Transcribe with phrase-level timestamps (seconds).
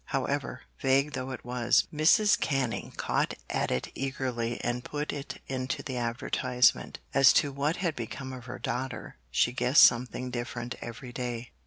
[0.05, 2.39] However, vague though it was, Mrs.
[2.39, 6.97] Canning caught at it eagerly and put it into the advertisement.
[7.13, 11.51] As to what had become of her daughter, she guessed something different every day.